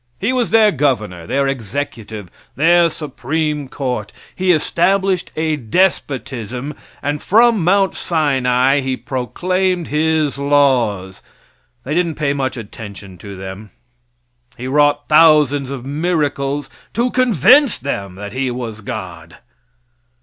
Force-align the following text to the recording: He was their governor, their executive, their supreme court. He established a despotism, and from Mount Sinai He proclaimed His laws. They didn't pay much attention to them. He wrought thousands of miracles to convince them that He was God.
He 0.19 0.33
was 0.33 0.49
their 0.49 0.71
governor, 0.71 1.27
their 1.27 1.47
executive, 1.47 2.29
their 2.55 2.89
supreme 2.89 3.67
court. 3.69 4.11
He 4.35 4.51
established 4.51 5.29
a 5.35 5.57
despotism, 5.57 6.73
and 7.03 7.21
from 7.21 7.63
Mount 7.63 7.93
Sinai 7.93 8.79
He 8.79 8.97
proclaimed 8.97 9.89
His 9.89 10.39
laws. 10.39 11.21
They 11.83 11.93
didn't 11.93 12.15
pay 12.15 12.33
much 12.33 12.57
attention 12.57 13.19
to 13.19 13.35
them. 13.35 13.69
He 14.57 14.67
wrought 14.67 15.07
thousands 15.07 15.69
of 15.69 15.85
miracles 15.85 16.67
to 16.95 17.11
convince 17.11 17.77
them 17.77 18.15
that 18.15 18.33
He 18.33 18.49
was 18.49 18.81
God. 18.81 19.37